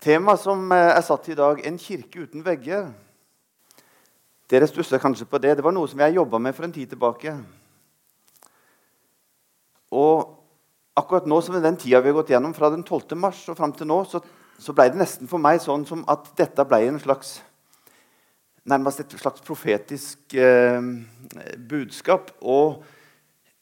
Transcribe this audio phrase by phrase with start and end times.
[0.00, 2.92] Temaet som eh, er satt i dag, 'En kirke uten vegger'.
[4.48, 5.56] Dere stusser kanskje på det.
[5.56, 7.34] Det var noe som jeg jobba med for en tid tilbake.
[9.92, 10.40] Og
[10.96, 13.16] akkurat nå som i den tida vi har gått gjennom, fra den 12.
[13.16, 14.22] mars og fram til nå, så,
[14.58, 17.42] så ble det nesten for meg sånn som at dette ble en slags
[18.64, 20.80] nærmest et slags profetisk eh,
[21.58, 22.32] budskap.
[22.40, 22.82] Og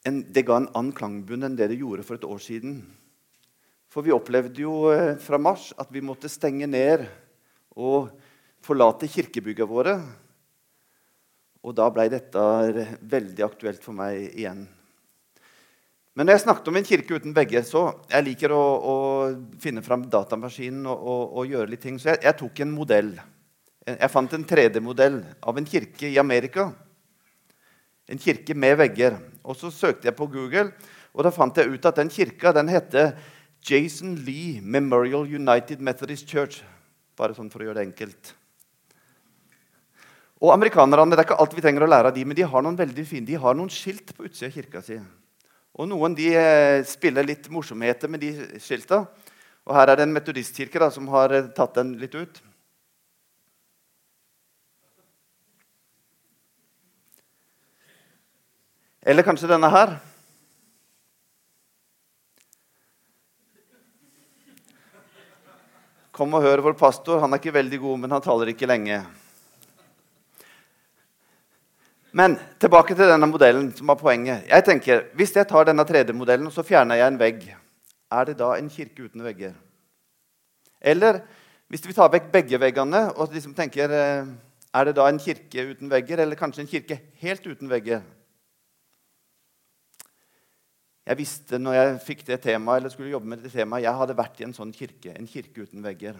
[0.06, 2.97] en, det ga en annen klangbunn enn det det gjorde for et år siden.
[3.88, 7.06] For vi opplevde jo eh, fra mars at vi måtte stenge ned
[7.78, 8.10] og
[8.64, 9.94] forlate kirkebyggene våre.
[11.64, 12.42] Og da ble dette
[13.00, 14.66] veldig aktuelt for meg igjen.
[16.18, 18.94] Men når jeg snakket om en kirke uten vegger, så jeg liker å, å
[19.62, 22.00] finne fram datamaskinen og, og, og, gjøre litt ting.
[22.02, 23.12] Så jeg, jeg tok en modell.
[23.86, 26.66] Jeg fant en 3D-modell av en kirke i Amerika.
[28.10, 29.14] En kirke med vegger.
[29.46, 30.72] Og så søkte jeg på Google,
[31.14, 33.14] og da fant jeg ut at den kirka den heter
[33.62, 36.62] Jason Lee Memorial United Methodist Church.
[37.18, 38.34] Bare sånn for å gjøre det enkelt.
[40.38, 42.62] Og amerikanerne, Det er ikke alt vi trenger å lære av de, men de har
[42.62, 45.00] noen veldig fine, de har noen skilt på utsida av kirka si.
[45.78, 49.04] Og Noen de eh, spiller litt morsomheter med de skilta.
[49.66, 52.40] Og Her er det en metodistkirke da, som har eh, tatt den litt ut.
[59.02, 59.98] Eller kanskje denne her.
[66.18, 67.20] Kom og hør vår pastor.
[67.22, 68.96] Han er ikke veldig god, men han taler ikke lenge.
[72.18, 74.48] Men tilbake til denne modellen som var poenget.
[74.48, 77.44] Jeg tenker, Hvis jeg tar denne 3D-modellen og så fjerner jeg en vegg,
[78.10, 79.54] er det da en kirke uten vegger?
[80.82, 81.20] Eller
[81.68, 84.26] hvis vi tar vekk begge veggene og liksom tenker, eh,
[84.74, 88.02] er det da en kirke uten vegger, eller kanskje en kirke helt uten vegger?
[91.08, 94.16] Jeg visste når jeg fikk det temaet, eller skulle jobbe med det temaet, jeg hadde
[94.18, 96.18] vært i en sånn kirke, en kirke uten vegger.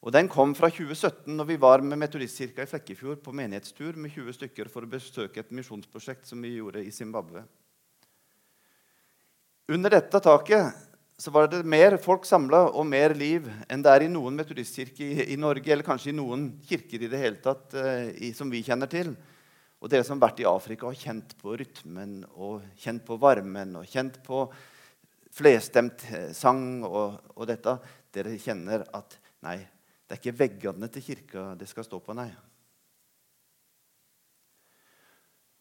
[0.00, 4.14] Og Den kom fra 2017, når vi var med Metodistkirka i Flekkefjord på menighetstur med
[4.14, 7.42] 20 stykker for å besøke et misjonsprosjekt som vi gjorde i Zimbabwe.
[9.70, 10.86] Under dette taket
[11.20, 15.04] så var det mer folk samla og mer liv enn det er i noen metodistkirker
[15.04, 18.48] i, i, Norge, eller kanskje i noen kirker i det hele tatt uh, i, som
[18.50, 19.12] vi kjenner til.
[19.80, 23.78] Og dere som har vært i Afrika og kjent på rytmen og kjent på varmen
[23.80, 24.44] og kjent på
[25.32, 27.78] flerstemt eh, sang og, og, dette,
[28.12, 29.56] dere kjenner at nei,
[30.04, 32.28] det er ikke veggene til kirka det skal stå på, nei.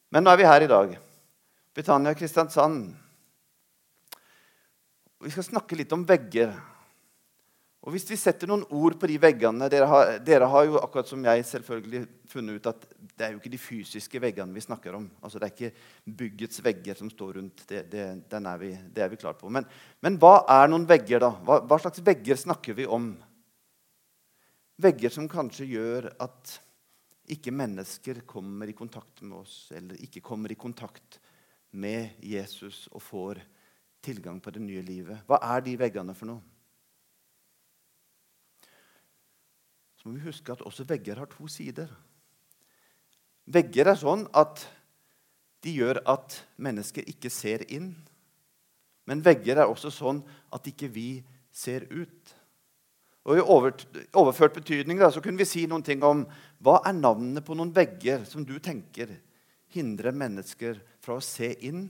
[0.10, 0.96] Men nå er vi her i dag.
[1.78, 2.90] Britannia Kristiansand.
[5.22, 6.56] Vi skal snakke litt om vegger.
[7.80, 11.08] Og Hvis vi setter noen ord på de veggene dere har, dere har, jo akkurat
[11.08, 14.98] som jeg selvfølgelig funnet ut at det er jo ikke de fysiske veggene vi snakker
[14.98, 15.06] om.
[15.24, 17.64] Altså Det er ikke byggets vegger som står rundt.
[17.70, 18.04] Det, det,
[18.36, 19.52] er, vi, det er vi klar på.
[19.54, 19.68] Men,
[20.04, 21.32] men, hva er noen vegger, da?
[21.48, 23.14] Hva, hva, slags vegger snakker vi om?
[24.80, 26.60] Vegger som kanskje gjør at
[27.32, 31.22] ikke mennesker kommer i kontakt med oss, eller ikke kommer i kontakt
[31.80, 33.44] med Jesus og får
[34.04, 35.24] tilgang på det nye livet.
[35.30, 36.59] Hva er de veggene for noe?
[40.00, 41.90] Så må vi huske at også vegger har to sider.
[43.50, 44.64] Vegger er sånn at
[45.66, 47.92] de gjør at mennesker ikke ser inn.
[49.10, 50.22] Men vegger er også sånn
[50.56, 51.10] at ikke vi
[51.52, 52.36] ser ut.
[53.28, 56.24] Og I overført betydning da, så kunne vi si noen ting om
[56.64, 59.12] hva er navnene på noen vegger som du tenker
[59.74, 61.88] hindrer mennesker fra å se inn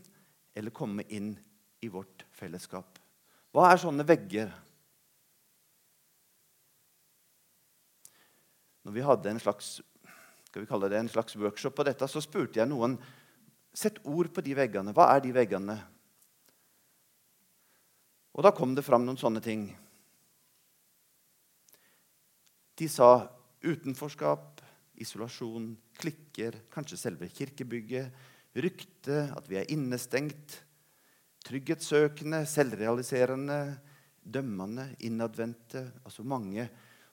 [0.57, 1.31] eller komme inn
[1.79, 2.97] i vårt fellesskap.
[3.55, 4.51] Hva er sånne vegger?
[8.89, 9.67] Når vi hadde en slags,
[10.49, 12.97] skal vi kalle det en slags workshop på dette, så spurte jeg noen
[13.69, 14.95] Sett ord på de veggene.
[14.97, 15.75] Hva er de veggene?
[18.33, 19.67] Og da kom det fram noen sånne ting.
[22.81, 23.29] De sa
[23.61, 24.65] utenforskap,
[25.05, 25.69] isolasjon,
[26.01, 28.09] klikker, kanskje selve kirkebygget,
[28.57, 30.63] rykte, at vi er innestengt,
[31.45, 33.61] trygghetssøkende, selvrealiserende,
[34.25, 36.65] dømmende, innadvendte Altså mange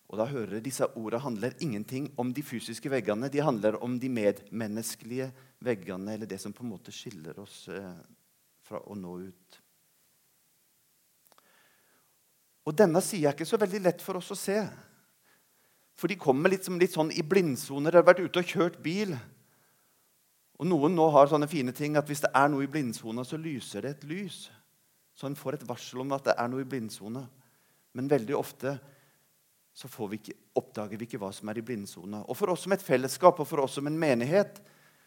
[0.07, 3.31] og da hører Disse ordene handler ingenting om de fysiske veggene.
[3.33, 5.33] De handler om de medmenneskelige
[5.67, 7.95] veggene, eller det som på en måte skiller oss eh,
[8.63, 9.63] fra å nå ut.
[12.67, 14.61] Og Denne sida er ikke så veldig lett for oss å se.
[15.99, 17.95] For de kommer litt, litt sånn i blindsoner.
[17.95, 19.15] De har vært ute og kjørt bil.
[20.57, 23.39] Og Noen nå har sånne fine ting at hvis det er noe i blindsona, så
[23.41, 24.47] lyser det et lys.
[25.17, 27.23] Så en får et varsel om at det er noe i blindsona.
[27.97, 28.77] Men veldig ofte
[29.77, 32.23] så vi ikke, oppdager vi ikke hva som er i blindsona.
[32.25, 34.63] Og For oss som et fellesskap og for oss som en menighet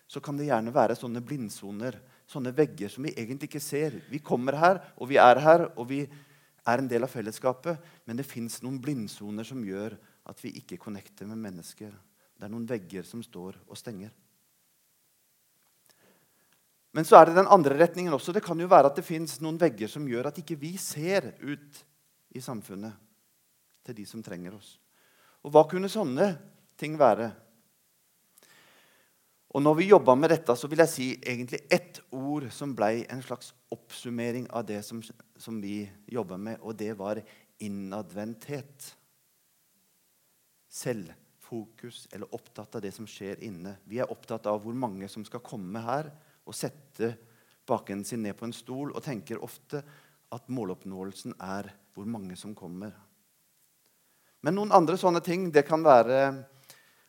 [0.09, 1.97] så kan det gjerne være sånne blindsoner,
[2.29, 3.97] sånne vegger som vi egentlig ikke ser.
[4.09, 8.17] Vi kommer her, og vi er her, og vi er en del av fellesskapet, men
[8.17, 9.97] det fins noen blindsoner som gjør
[10.29, 11.89] at vi ikke connecter med mennesker.
[12.37, 14.13] Det er noen vegger som står og stenger.
[16.93, 18.33] Men så er det den andre retningen også.
[18.33, 21.33] Det kan jo være at det fins noen vegger som gjør at ikke vi ser
[21.41, 21.85] ut
[22.33, 23.08] i samfunnet
[23.89, 24.77] til de som trenger oss.
[25.43, 26.31] Og hva kunne sånne
[26.79, 27.29] ting være?
[29.49, 33.05] Og når vi jobba med dette, så vil jeg si egentlig ett ord som ble
[33.09, 35.01] en slags oppsummering av det som,
[35.41, 35.81] som vi
[36.11, 37.21] jobba med, og det var
[37.65, 38.91] innadvendthet.
[40.69, 43.79] Selvfokus, eller opptatt av det som skjer inne.
[43.89, 46.11] Vi er opptatt av hvor mange som skal komme her
[46.45, 47.15] og sette
[47.69, 49.81] baken sin ned på en stol, og tenker ofte
[50.29, 52.93] at måloppnåelsen er hvor mange som kommer.
[54.45, 56.19] Men noen andre sånne ting det kan være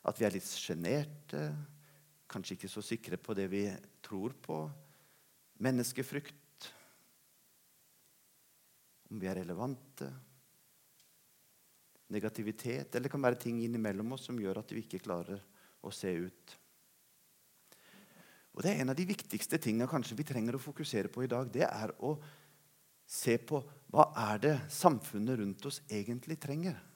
[0.01, 1.45] at vi er litt sjenerte
[2.31, 3.65] kanskje ikke så sikre på det vi
[4.03, 4.63] tror på.
[5.61, 6.67] Menneskefrykt.
[9.11, 10.07] Om vi er relevante.
[12.11, 12.95] Negativitet.
[12.95, 15.41] Eller det kan være ting innimellom oss som gjør at vi ikke klarer
[15.83, 16.57] å se ut.
[18.51, 21.47] Og Det er en av de viktigste tingene vi trenger å fokusere på i dag.
[21.47, 22.17] Det er å
[23.07, 23.61] se på
[23.91, 26.90] hva er det samfunnet rundt oss egentlig trenger.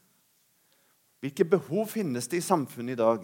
[1.25, 3.24] Hvilke behov finnes det i samfunnet i dag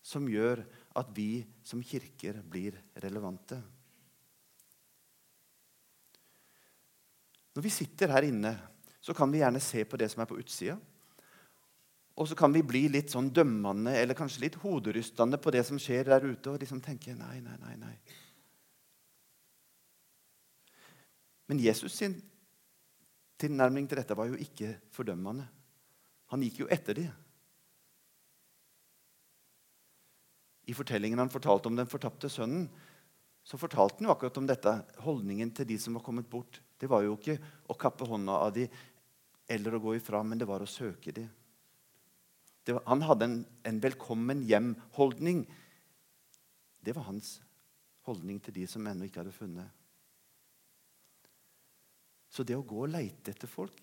[0.00, 0.62] som gjør
[0.96, 3.58] at vi som kirker blir relevante.
[7.52, 8.54] Når vi sitter her inne,
[8.96, 10.78] så kan vi gjerne se på det som er på utsida.
[12.16, 15.76] Og så kan vi bli litt sånn dømmende eller kanskje litt hoderystende på det som
[15.76, 17.94] skjer der ute, og liksom tenke nei, nei, nei, nei.
[21.52, 22.16] Men Jesus sin
[23.36, 25.44] tilnærming til dette var jo ikke fordømmende.
[26.32, 27.10] Han gikk jo etter dem.
[30.64, 32.68] I fortellingen han fortalte om den fortapte sønnen,
[33.44, 34.72] så fortalte han jo akkurat om dette.
[35.02, 36.60] Holdningen til de som var kommet bort.
[36.78, 37.36] Det var jo ikke
[37.68, 38.72] å kappe hånda av dem
[39.50, 41.28] eller å gå ifra, men det var å søke dem.
[42.64, 45.42] Var, han hadde en, en velkommen hjem-holdning.
[46.80, 47.40] Det var hans
[48.06, 49.66] holdning til de som ennå ikke hadde funnet.
[52.32, 53.82] Så det å gå og leite etter folk,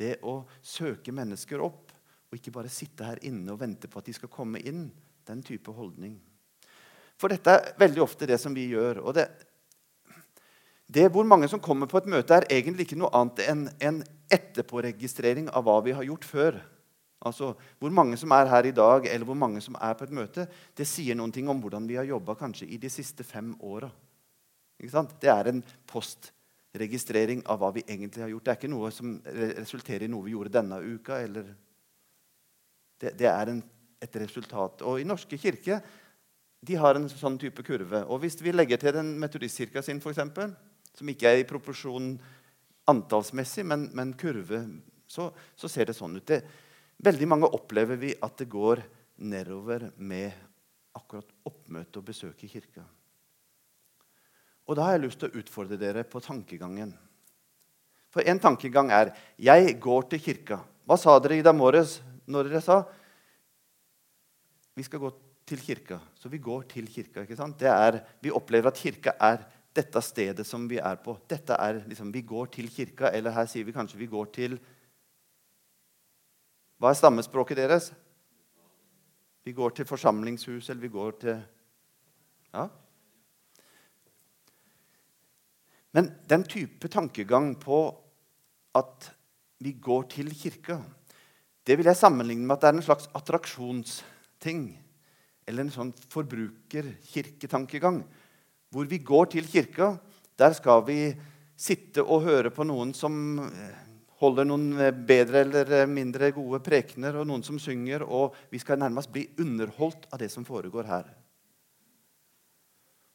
[0.00, 1.92] det å søke mennesker opp,
[2.30, 4.88] og ikke bare sitte her inne og vente på at de skal komme inn,
[5.28, 6.16] den type holdning.
[7.20, 9.02] For dette er veldig ofte det som vi gjør.
[9.04, 9.26] og det,
[10.90, 14.02] det hvor mange som kommer på et møte, er egentlig ikke noe annet enn en
[14.32, 16.60] etterpåregistrering av hva vi har gjort før.
[17.20, 20.14] Altså, Hvor mange som er her i dag, eller hvor mange som er på et
[20.16, 23.52] møte, det sier noen ting om hvordan vi har jobba kanskje i de siste fem
[23.60, 23.90] åra.
[24.80, 25.62] Det er en
[26.70, 28.44] postregistrering av hva vi egentlig har gjort.
[28.44, 29.18] Det er ikke noe som
[29.58, 31.20] resulterer i noe vi gjorde denne uka.
[31.20, 31.54] eller...
[33.00, 33.62] Det, det er en
[34.00, 34.82] et resultat.
[34.82, 35.80] Og I Norske kirke
[36.60, 38.04] de har en sånn type kurve.
[38.08, 40.54] Og Hvis vi legger til den metodistkirka sin, eksempel,
[40.96, 42.18] som ikke er i proporsjon
[42.90, 44.66] antallsmessig, men, men kurve,
[45.06, 46.26] så, så, ser det sånn ut.
[46.26, 46.42] Det,
[47.00, 48.82] veldig mange opplever vi at det går
[49.20, 50.32] nedover med
[50.96, 52.84] akkurat oppmøte og besøk i kirka.
[54.70, 56.92] Og Da har jeg lyst til å utfordre dere på tankegangen.
[58.10, 60.64] For en tankegang er 'jeg går til kirka'.
[60.86, 62.84] Hva sa dere i dag morges når dere sa
[64.76, 65.12] vi skal gå
[65.44, 66.00] til kirka.
[66.14, 67.22] Så vi går til kirka.
[67.22, 67.60] ikke sant?
[67.62, 69.44] Er, vi opplever at kirka er
[69.74, 71.18] dette stedet som vi er på.
[71.28, 74.60] Dette er liksom, Vi går til kirka, eller her sier vi kanskje vi går til
[76.80, 77.92] Hva er stammespråket deres?
[79.44, 81.42] Vi går til forsamlingshus, eller vi går til
[82.54, 82.68] Ja?
[85.96, 87.80] Men den type tankegang på
[88.78, 89.10] at
[89.60, 90.78] vi går til kirka,
[91.66, 94.62] det vil jeg sammenligne med at det er en slags attraksjonsting.
[95.46, 98.04] Eller en sånn forbrukerkirketankegang.
[98.70, 99.98] Hvor vi går til kirka.
[100.38, 101.14] Der skal vi
[101.60, 103.78] sitte og høre på noen som eh,
[104.22, 108.06] holder noen eh, bedre eller eh, mindre gode prekener, og noen som synger.
[108.06, 111.06] Og vi skal nærmest bli underholdt av det som foregår her.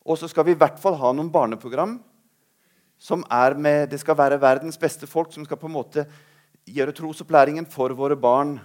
[0.05, 1.97] Og så skal vi i hvert fall ha noen barneprogram
[2.97, 6.05] som er med Det skal være verdens beste folk som skal på en måte
[6.65, 8.57] gjøre trosopplæringen for våre barn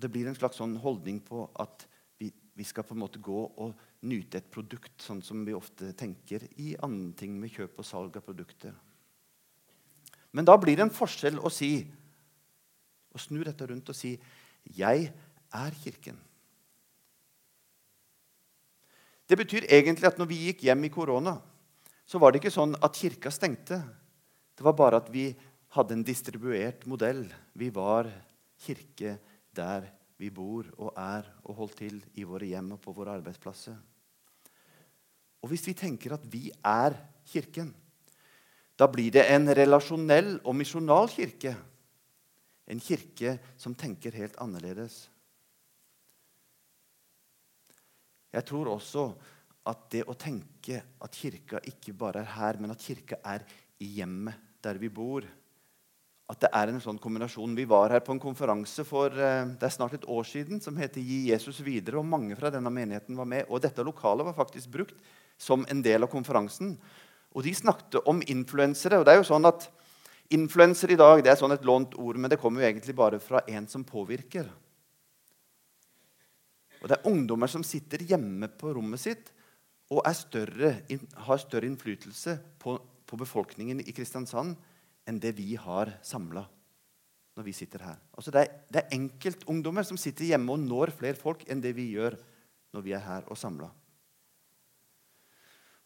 [0.00, 1.82] Og Det blir en slags sånn holdning på at
[2.16, 3.74] vi, vi, skal på en måte gå og
[4.08, 8.16] nyte et produkt, sånn som vi ofte tenker i andre ting med kjøp og salg
[8.16, 8.72] av produkter.
[10.32, 11.84] Men da blir det en forskjell å si,
[13.12, 14.14] å snu dette rundt og si
[14.64, 15.12] 'Jeg
[15.52, 16.29] er Kirken'.
[19.30, 21.36] Det betyr egentlig at når vi gikk hjem i korona,
[22.02, 23.78] så var det ikke sånn at kirka stengte.
[24.58, 25.28] Det var bare at vi
[25.76, 27.22] hadde en distribuert modell.
[27.54, 28.10] Vi var
[28.58, 29.20] kirke
[29.54, 29.86] der
[30.18, 33.78] vi bor og er og holdt til i våre hjem og på våre arbeidsplasser.
[35.40, 36.98] Og hvis vi tenker at vi er
[37.30, 37.74] Kirken,
[38.80, 41.52] Da blir det en relasjonell og misjonal kirke.
[42.64, 45.09] En kirke som tenker helt annerledes.
[48.30, 49.10] Jeg tror også
[49.70, 53.44] at det å tenke at kirka ikke bare er her, men at kirka er
[53.80, 55.24] i hjemmet der vi bor
[56.30, 57.56] At det er en sånn kombinasjon.
[57.58, 60.76] Vi var her på en konferanse for eh, det er snart et år siden som
[60.78, 61.98] heter Gi Jesus videre.
[61.98, 63.48] og Mange fra denne menigheten var med.
[63.48, 64.94] og Dette lokalet var faktisk brukt
[65.34, 66.76] som en del av konferansen.
[67.34, 69.00] Og De snakket om influensere.
[69.00, 69.66] og det er jo sånn at
[70.30, 73.18] Influenser i dag det er sånn et lånt ord, men det kommer jo egentlig bare
[73.18, 74.46] fra en som påvirker.
[76.80, 79.32] Og Det er ungdommer som sitter hjemme på rommet sitt
[79.90, 80.70] og større,
[81.26, 84.54] har større innflytelse på, på, befolkningen i Kristiansand
[85.08, 86.44] enn det vi har samla
[87.36, 87.98] når vi sitter her.
[88.14, 91.74] Altså det, er, det er enkeltungdommer som sitter hjemme og når flere folk enn det
[91.76, 92.16] vi gjør
[92.74, 93.70] når vi er her og samla.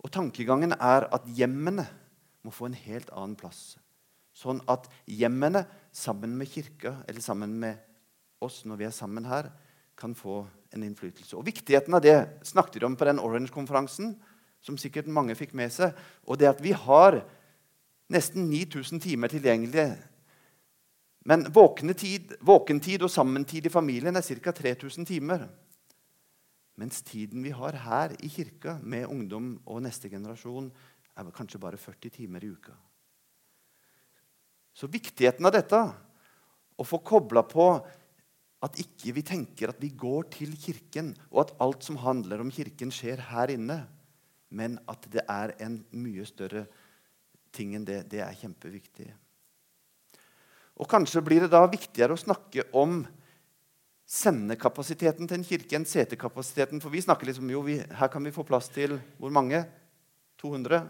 [0.04, 1.86] Og tankegangen er at hjemmene
[2.44, 3.78] må få en helt annen plass.
[4.36, 7.80] Sånn at hjemmene sammen med kirka, eller sammen med
[8.44, 9.48] oss når vi er sammen her,
[9.96, 10.42] kan få
[10.74, 11.36] en innflytelse.
[11.36, 14.14] Og Viktigheten av det snakket de om på den Orange-konferansen,
[14.64, 15.94] som sikkert mange fikk med seg.
[16.26, 17.20] Og det at vi har
[18.12, 19.92] nesten 9000 timer tilgjengelige.
[21.24, 24.52] Men våkentid, våkentid og sammentid i familien er ca.
[24.52, 25.46] 3000 timer.
[26.76, 30.72] Mens tiden vi har her i kirka med ungdom og neste generasjon,
[31.14, 32.74] er kanskje bare 40 timer i uka.
[34.74, 35.78] Så viktigheten av dette,
[36.74, 37.68] å få kobla på
[38.64, 42.52] at ikke vi tenker at vi går til Kirken, og at alt som handler om
[42.54, 43.82] Kirken, skjer her inne,
[44.54, 46.64] men at det er en mye større
[47.54, 49.10] ting enn det, det er kjempeviktig.
[50.80, 53.02] Og Kanskje blir det da viktigere å snakke om
[54.04, 56.82] sendekapasiteten til en kirke enn setekapasiteten.
[56.82, 59.62] For vi snakker liksom jo, vi, her kan vi få plass til hvor mange?
[60.42, 60.82] 200?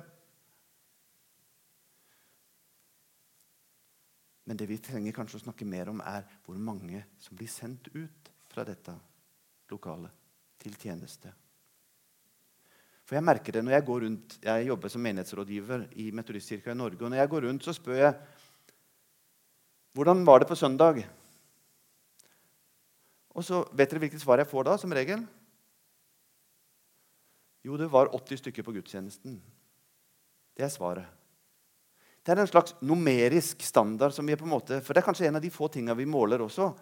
[4.44, 7.88] Men det vi trenger kanskje å snakke mer om, er hvor mange som blir sendt
[7.94, 8.92] ut fra dette
[9.72, 10.12] lokalet
[10.60, 11.32] til tjeneste.
[13.04, 16.78] For Jeg merker det når jeg går rundt, jeg jobber som menighetsrådgiver i Metodistkirka i
[16.78, 17.04] Norge.
[17.04, 18.14] og Når jeg går rundt, så spør jeg
[19.94, 21.04] hvordan var det på søndag.
[23.30, 25.22] Og så Vet dere hvilket svar jeg får da, som regel?
[27.64, 29.38] Jo, det var 80 stykker på gudstjenesten.
[30.56, 31.23] Det er svaret.
[32.24, 34.14] Det er en slags numerisk standard.
[34.14, 35.96] som vi er på en måte, For det er kanskje en av de få tingene
[35.96, 36.74] vi måler også.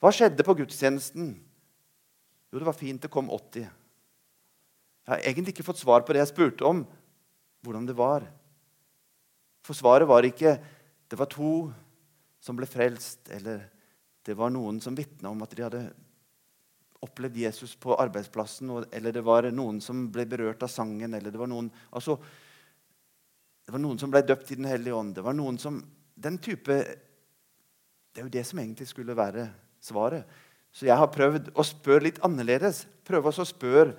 [0.00, 1.34] Hva skjedde på gudstjenesten?
[2.52, 3.02] Jo, det var fint.
[3.02, 3.60] Det kom 80.
[3.60, 3.70] Jeg
[5.06, 6.84] har egentlig ikke fått svar på det jeg spurte om,
[7.64, 8.24] hvordan det var.
[9.66, 10.58] For svaret var ikke
[11.10, 11.72] det var to
[12.40, 13.66] som ble frelst, eller
[14.24, 15.82] det var noen som vitna om at de hadde
[17.02, 21.14] opplevd Jesus på arbeidsplassen, eller det var noen som ble berørt av sangen.
[21.14, 22.18] eller det var noen, altså
[23.70, 25.12] det var noen som ble døpt i Den hellige ånd.
[25.14, 25.76] Det var noen som,
[26.18, 29.44] den type, det er jo det som egentlig skulle være
[29.78, 30.26] svaret.
[30.74, 32.80] Så jeg har prøvd å spørre litt annerledes.
[33.06, 33.94] Prøve å spørre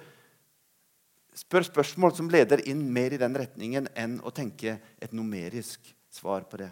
[1.39, 6.43] spør spørsmål som leder inn mer i den retningen enn å tenke et numerisk svar
[6.51, 6.67] på det.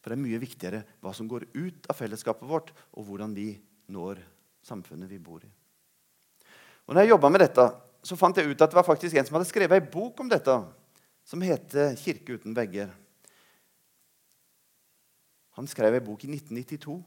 [0.00, 3.50] For det er mye viktigere hva som går ut av fellesskapet vårt, og hvordan vi
[3.92, 4.24] når
[4.64, 5.52] samfunnet vi bor i.
[6.88, 7.68] Og når jeg jobba med dette,
[8.00, 10.32] så fant jeg ut at det var faktisk en som hadde skrevet ei bok om
[10.32, 10.56] dette
[11.26, 12.94] som heter 'Kirke uten vegger'.
[15.56, 17.02] Han skrev en bok i 1992.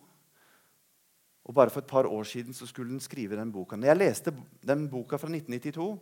[1.46, 3.76] Og Bare for et par år siden så skulle han skrive den boka.
[3.76, 4.34] Når jeg leste
[4.68, 6.00] den boka fra 1992,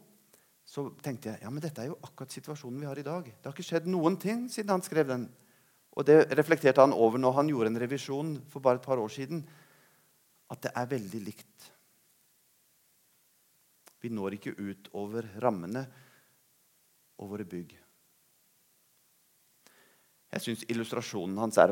[0.65, 3.23] så tenkte jeg ja, men dette er jo akkurat situasjonen vi har i dag.
[3.23, 5.29] Det har ikke skjedd noen ting siden han skrev den.
[5.95, 9.07] Og det reflekterte han over når han gjorde en revisjon for bare et par år
[9.07, 9.45] siden.
[10.51, 11.71] At det er veldig likt.
[14.03, 15.87] Vi når ikke ut over rammene
[17.17, 17.86] og våre bygg.
[20.37, 21.71] Jeg syns illustrasjonen hans er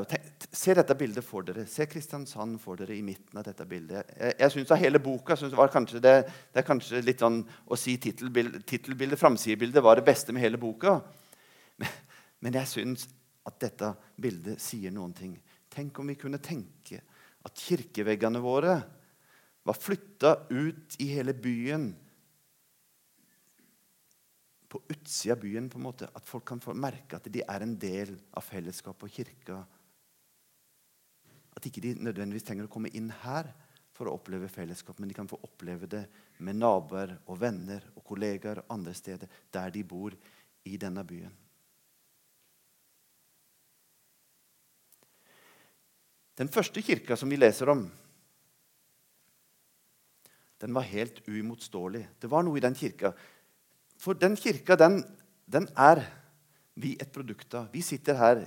[0.55, 1.67] Se dette bildet for dere.
[1.69, 4.09] Se Kristiansand for dere i midten av dette bildet.
[4.17, 7.43] Jeg, jeg synes av hele boka synes var kanskje det, det, er kanskje litt sånn
[7.69, 10.97] å si tittelbildet, framsidebildet, var det beste med hele boka.
[11.77, 11.93] Men,
[12.41, 13.05] men jeg syns
[13.45, 15.37] at dette bildet sier noen ting.
[15.69, 17.03] Tenk om vi kunne tenke
[17.45, 18.79] at kirkeveggene våre
[19.65, 21.91] var flytta ut i hele byen
[24.75, 25.69] på utsida av byen.
[25.69, 29.03] på en måte, At folk kan få merke at de er en del av fellesskapet
[29.03, 29.65] og kirka.
[31.55, 33.53] At ikke de nødvendigvis trenger å komme inn her
[33.95, 36.03] for å oppleve fellesskap, men de kan få oppleve det
[36.39, 40.11] med naboer og venner og kollegaer andre steder der de bor
[40.65, 41.31] i denne byen.
[46.35, 47.85] Den første kirka som vi leser om,
[50.59, 52.03] den var helt uimotståelig.
[52.19, 53.13] Det var noe i den kirka
[54.05, 54.99] for den kirka, den,
[55.49, 56.03] den er
[56.77, 57.71] vi et produkt av.
[57.73, 58.43] Vi sitter her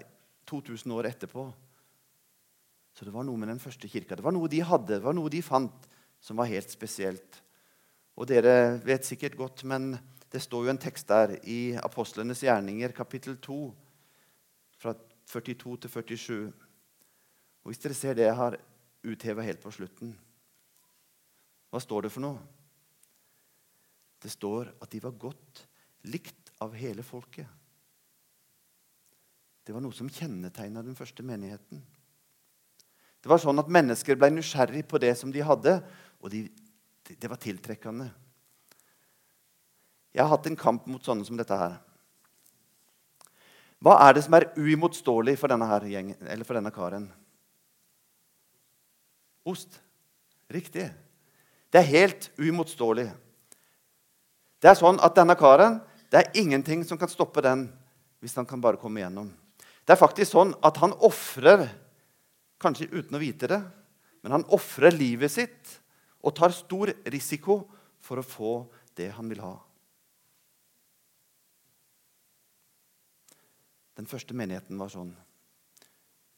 [0.47, 1.49] 2000 år etterpå.
[2.95, 4.17] Så det var noe med den første kirka.
[4.19, 5.89] Det var noe de hadde, det var noe de fant,
[6.23, 7.41] som var helt spesielt.
[8.19, 9.93] Og dere vet sikkert godt, men
[10.31, 13.59] det står jo en tekst der i Apostlenes gjerninger, kapittel 2,
[14.79, 14.95] fra
[15.31, 16.39] 42 til 47.
[17.63, 18.59] Og Hvis dere ser det jeg har
[19.07, 20.15] utheva helt på slutten,
[21.71, 22.58] hva står det for noe?
[24.23, 25.65] Det står at de var godt
[26.11, 27.47] likt av hele folket.
[29.65, 31.83] Det var noe som kjennetegna den første menigheten.
[33.19, 35.75] Det var sånn at Mennesker ble nysgjerrig på det som de hadde,
[36.23, 36.47] og de,
[37.11, 38.09] det var tiltrekkende.
[40.15, 41.77] Jeg har hatt en kamp mot sånne som dette her.
[43.85, 47.07] Hva er det som er uimotståelig for denne, her gjengen, eller for denne karen?
[49.47, 49.79] Ost.
[50.49, 50.89] Riktig.
[51.69, 53.11] Det er helt uimotståelig.
[54.59, 55.79] Det er sånn at denne karen,
[56.11, 57.69] det er ingenting som kan stoppe den
[58.19, 59.31] hvis han kan bare komme igjennom.
[59.87, 61.69] Det er faktisk sånn at han ofrer,
[62.59, 63.61] kanskje uten å vite det,
[64.25, 65.79] men han ofrer livet sitt
[66.27, 67.61] og tar stor risiko
[68.03, 68.53] for å få
[68.99, 69.55] det han vil ha.
[73.99, 75.11] Den første menigheten var sånn.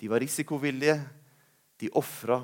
[0.01, 0.97] De var risikovillige,
[1.81, 2.39] de ofra.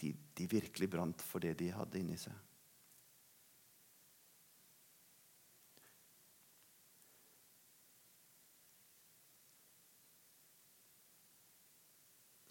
[0.00, 2.34] De, de virkelig brant for det de hadde inni seg.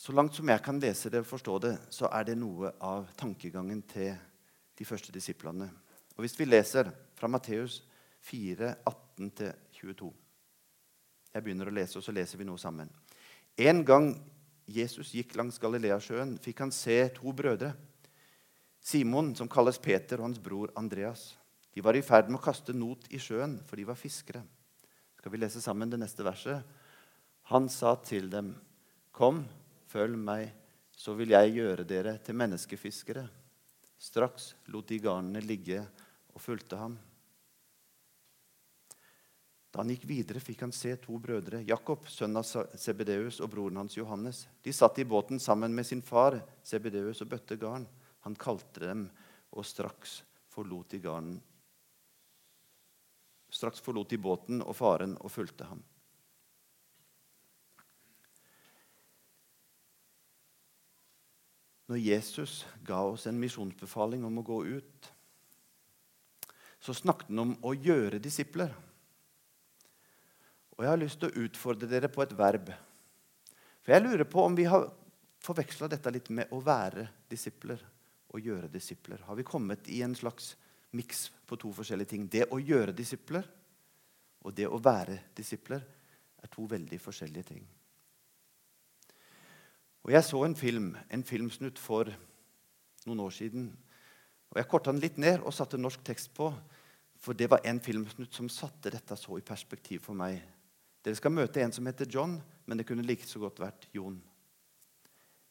[0.03, 3.05] Så langt som jeg kan lese det og forstå det, så er det noe av
[3.15, 4.09] tankegangen til
[4.75, 5.69] de første disiplene.
[6.17, 7.77] Og Hvis vi leser fra Matteus
[8.27, 10.09] 4, 18-22
[11.31, 12.91] Jeg begynner å lese, og så leser vi noe sammen.
[13.55, 14.11] En gang
[14.67, 17.71] Jesus gikk langs Galileasjøen, fikk han se to brødre.
[18.83, 21.29] Simon, som kalles Peter, og hans bror Andreas.
[21.71, 24.43] De var i ferd med å kaste not i sjøen, for de var fiskere.
[25.15, 26.59] Skal vi lese sammen det neste verset?
[27.55, 28.57] Han sa til dem,
[29.13, 29.62] 'Kom.'
[29.93, 30.49] 'Følg meg,
[30.89, 33.29] så vil jeg gjøre dere til menneskefiskere.'
[34.01, 35.83] Straks lot de garnene ligge
[36.33, 36.95] og fulgte ham.
[39.69, 43.79] Da han gikk videre, fikk han se to brødre, Jakob, sønn av Sebedeus, og broren
[43.79, 44.43] hans Johannes.
[44.65, 47.87] De satt i båten sammen med sin far Sebedeus og bøtte garn.
[48.25, 49.07] Han kalte dem,
[49.53, 50.19] og straks
[50.53, 51.39] forlot de garnen.
[53.53, 55.81] Straks forlot de båten og faren og fulgte ham.
[61.91, 65.11] Når Jesus ga oss en misjonsbefaling om å gå ut,
[66.83, 68.71] så snakket han om å gjøre disipler.
[70.75, 72.71] Og jeg har lyst til å utfordre dere på et verb.
[73.83, 74.89] For jeg lurer på om vi har
[75.43, 77.83] forveksla dette litt med å være disipler
[78.33, 79.21] og gjøre disipler.
[79.27, 80.55] Har vi kommet i en slags
[80.95, 82.27] miks på to forskjellige ting?
[82.31, 83.47] Det å gjøre disipler
[84.43, 85.83] og det å være disipler
[86.43, 87.63] er to veldig forskjellige ting.
[90.03, 92.09] Og Jeg så en film, en filmsnutt for
[93.07, 93.69] noen år siden.
[94.51, 96.49] Og Jeg korta den litt ned og satte norsk tekst på,
[97.23, 100.41] for det var en filmsnutt som satte dette så i perspektiv for meg.
[101.03, 102.35] Dere skal møte en som heter John,
[102.65, 104.19] men det kunne like så godt vært Jon.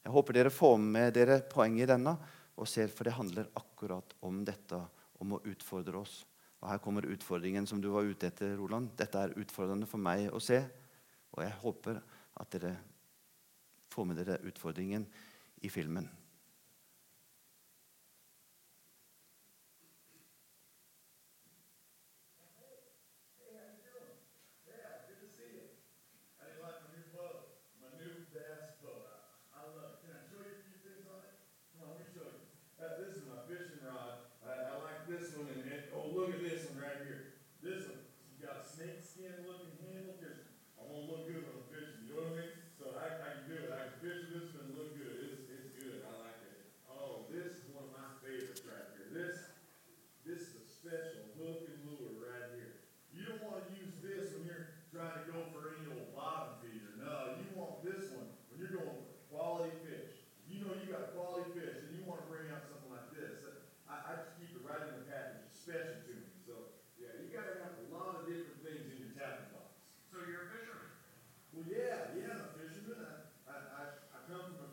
[0.02, 2.16] Jeg håper dere får med dere poenget i denne,
[2.56, 4.78] og ser, for det handler akkurat om dette,
[5.22, 6.22] om å utfordre oss.
[6.60, 8.92] Og Her kommer utfordringen som du var ute etter, Roland.
[8.98, 10.60] Dette er utfordrende for meg å se,
[11.32, 12.02] og jeg håper
[12.42, 12.76] at dere
[13.92, 15.06] få med dere utfordringen
[15.62, 16.08] i filmen.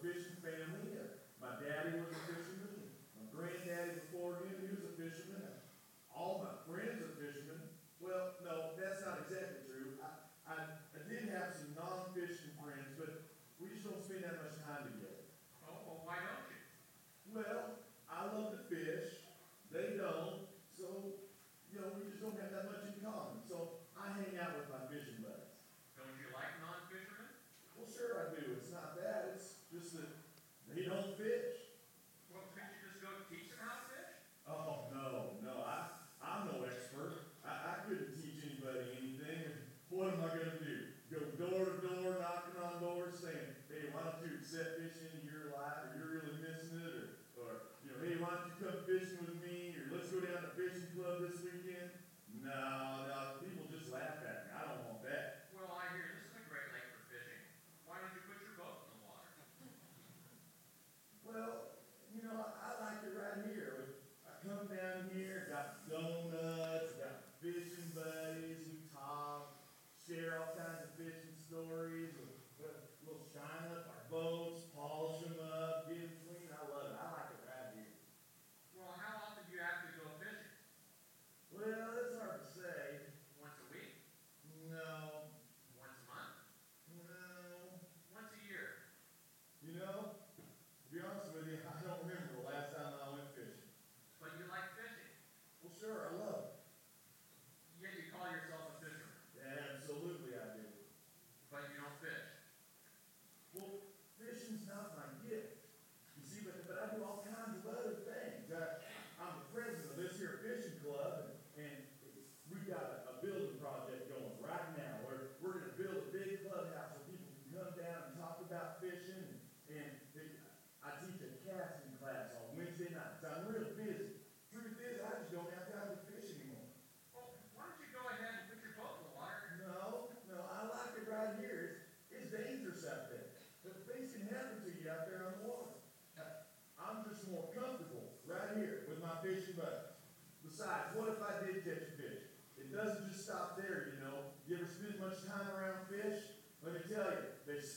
[0.02, 0.96] Bishop family.
[1.42, 2.49] My daddy was a Bishop
[51.22, 51.92] this weekend?
[52.44, 52.79] No.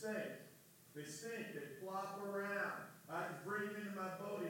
[0.03, 1.55] They stink.
[1.55, 2.91] They flop around.
[3.09, 4.43] I can bring them into my boat.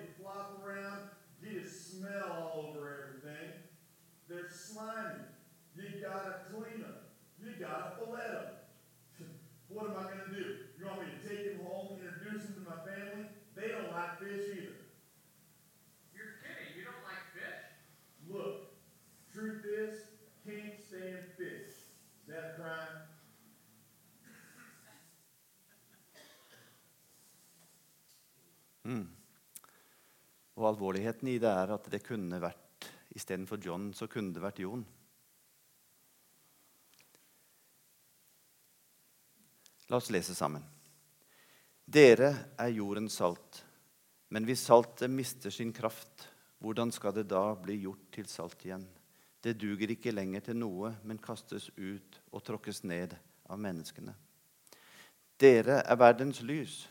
[30.72, 34.84] Alvorligheten i det er at det kunne vært istedenfor John, så kunne det vært Jon.
[39.92, 40.64] La oss lese sammen.
[41.84, 43.58] Dere er jordens salt.
[44.32, 46.28] Men hvis saltet mister sin kraft,
[46.62, 48.86] hvordan skal det da bli gjort til salt igjen?
[49.42, 53.12] Det duger ikke lenger til noe, men kastes ut og tråkkes ned
[53.50, 54.14] av menneskene.
[55.36, 56.86] Dere er verdens lys.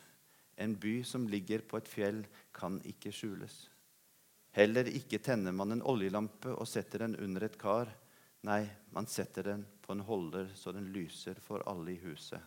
[0.60, 3.71] En by som ligger på et fjell, kan ikke skjules.
[4.52, 7.92] Heller ikke tenner man en oljelampe og setter den under et kar.
[8.48, 12.42] Nei, man setter den på en holder så den lyser for alle i huset.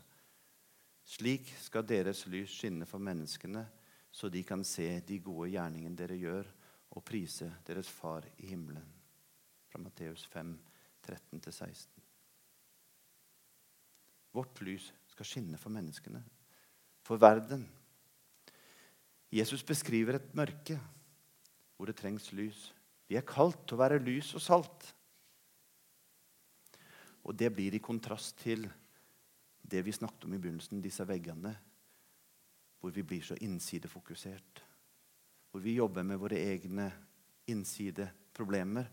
[1.05, 3.65] Slik skal deres lys skinne for menneskene,
[4.13, 6.49] så de kan se de gode gjerningene dere gjør,
[6.95, 8.87] og prise deres Far i himmelen.
[9.69, 10.53] Fra Matteus 5,
[11.03, 12.05] 13-16.
[14.35, 16.21] Vårt lys skal skinne for menneskene,
[17.05, 17.67] for verden.
[19.35, 20.79] Jesus beskriver et mørke
[21.77, 22.69] hvor det trengs lys.
[23.09, 24.87] Vi er kalt til å være lys og salt.
[27.25, 28.67] Og det blir i kontrast til
[29.65, 31.55] det vi snakket om i begynnelsen, disse veggene,
[32.81, 34.61] hvor vi blir så innsidefokusert.
[35.51, 36.91] Hvor vi jobber med våre egne
[37.49, 38.91] innsideproblemer,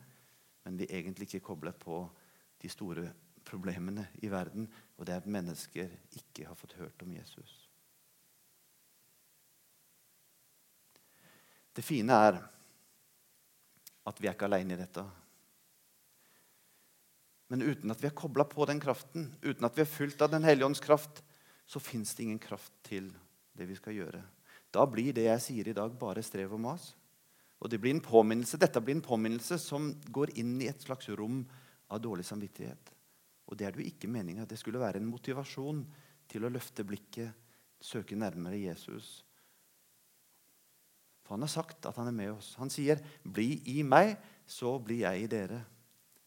[0.63, 2.05] men vi egentlig ikke kobler på
[2.61, 3.09] de store
[3.43, 4.67] problemene i verden,
[4.97, 7.57] og det er at mennesker ikke har fått hørt om Jesus.
[11.75, 12.39] Det fine er
[14.07, 15.03] at vi er ikke alene i dette.
[17.51, 20.31] Men uten at vi er kobla på den kraften, uten at vi er fulgt av
[20.31, 21.19] Den hellige ånds kraft,
[21.67, 23.11] så fins det ingen kraft til
[23.57, 24.21] det vi skal gjøre.
[24.71, 26.93] Da blir det jeg sier i dag, bare strev og mas.
[27.61, 31.09] Og det blir en påminnelse, Dette blir en påminnelse som går inn i et slags
[31.09, 31.43] rom
[31.91, 32.93] av dårlig samvittighet.
[33.51, 34.47] Og det er jo ikke meninga.
[34.47, 35.83] Det skulle være en motivasjon
[36.31, 37.35] til å løfte blikket,
[37.81, 39.25] søke nærmere Jesus.
[41.31, 42.55] For han har sagt at han er med oss.
[42.59, 45.61] Han sier, 'Bli i meg, så blir jeg i dere'.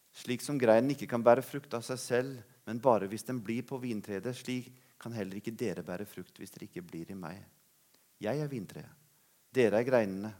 [0.09, 3.61] Slik som greinen ikke kan bære frukt av seg selv, men bare hvis den blir
[3.61, 7.37] på vintredet, slik kan heller ikke dere bære frukt hvis dere ikke blir i meg.
[8.19, 8.89] Jeg er vintreet.
[9.53, 10.33] Dere er greinene.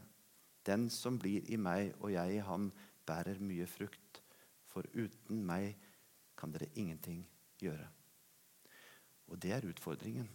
[0.66, 2.72] Den som blir i meg og jeg i ham,
[3.06, 4.20] bærer mye frukt.
[4.66, 5.76] For uten meg
[6.34, 7.22] kan dere ingenting
[7.62, 7.86] gjøre.
[9.30, 10.26] Og det er utfordringen.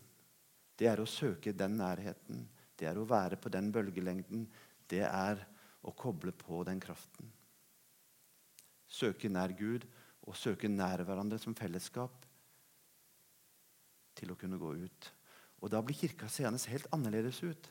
[0.79, 2.47] Det er å søke den nærheten.
[2.81, 4.47] Det er å være på den bølgelengden.
[4.89, 5.43] Det er
[5.85, 7.29] å koble på den kraften.
[8.89, 9.85] Søke nær Gud
[10.25, 12.25] og søke nær hverandre som fellesskap
[14.17, 15.11] til å kunne gå ut.
[15.61, 17.69] Og Da blir kirka seende helt annerledes ut.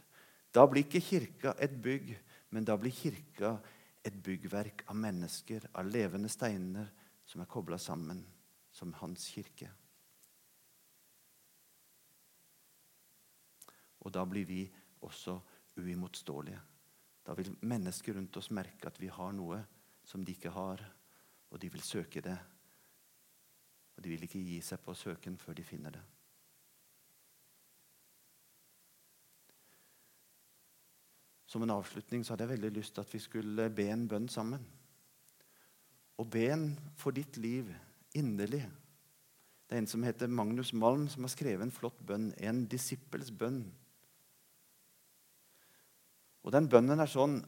[0.55, 2.15] Da blir ikke kirka et bygg,
[2.51, 3.59] men da blir kirka
[4.05, 6.87] et byggverk av mennesker, av levende steiner,
[7.27, 8.25] som er kobla sammen
[8.73, 9.69] som hans kirke.
[14.01, 14.63] Og da blir vi
[15.01, 15.39] også
[15.77, 16.61] uimotståelige.
[17.27, 19.61] Da vil mennesker rundt oss merke at vi har noe
[20.05, 20.83] som de ikke har,
[21.51, 22.39] og de vil søke det.
[23.97, 26.03] Og de vil ikke gi seg på søken før de finner det.
[31.51, 34.29] Som en avslutning så hadde jeg veldig lyst til at vi skulle be en bønn
[34.31, 34.63] sammen.
[36.23, 36.69] Og be en
[37.01, 37.67] for ditt liv
[38.15, 38.63] inderlig.
[39.67, 42.31] Det er en som heter Magnus Malm, som har skrevet en flott bønn.
[42.39, 43.65] En disippels bønn.
[46.45, 47.39] Og den bønnen er sånn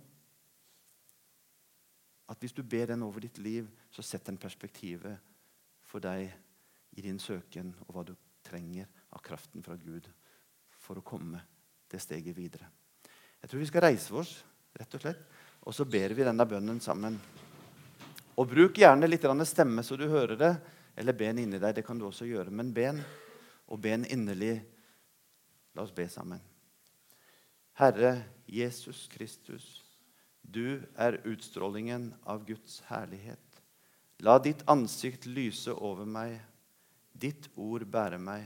[2.33, 5.19] at hvis du ber den over ditt liv, så setter den perspektivet
[5.89, 6.31] for deg
[6.97, 10.09] i din søken og hva du trenger av kraften fra Gud
[10.83, 11.41] for å komme
[11.93, 12.69] det steget videre.
[13.43, 14.37] Jeg tror vi skal reise oss,
[14.77, 15.25] rett og slett,
[15.63, 17.19] og så ber vi denne bønnen sammen.
[18.39, 20.53] Og Bruk gjerne litt stemme så du hører det,
[20.97, 21.75] eller ben inni deg.
[21.75, 22.51] Det kan du også gjøre.
[22.51, 23.01] Men ben
[23.69, 24.61] og ben inderlig.
[25.75, 26.41] La oss be sammen.
[27.79, 29.85] Herre Jesus Kristus,
[30.43, 33.63] du er utstrålingen av Guds herlighet.
[34.23, 36.37] La ditt ansikt lyse over meg,
[37.13, 38.45] ditt ord bære meg.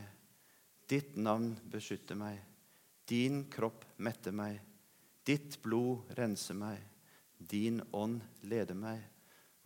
[0.87, 2.39] Ditt navn beskytter meg.
[3.09, 4.61] Din kropp metter meg.
[5.27, 6.79] Ditt blod renser meg.
[7.39, 9.03] Din ånd leder meg.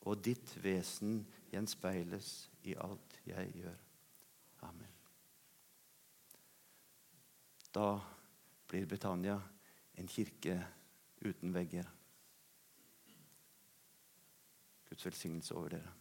[0.09, 1.21] Og ditt vesen
[1.53, 3.77] gjenspeiles i alt jeg gjør.
[4.65, 4.97] Amen.
[7.77, 8.01] Da
[8.71, 9.41] blir Betania
[9.99, 10.55] en kirke
[11.27, 11.89] uten vegger.
[14.89, 16.00] Guds velsignelse over dere.